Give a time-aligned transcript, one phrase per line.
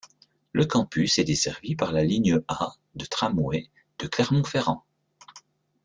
[0.51, 3.69] Le campus est desservi par la ligne A de Tramway
[3.99, 4.83] de Clermont-Ferrand.